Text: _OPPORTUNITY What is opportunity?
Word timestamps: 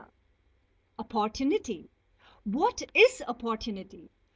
_OPPORTUNITY 0.97 1.91
What 2.43 2.81
is 2.95 3.21
opportunity? 3.27 4.09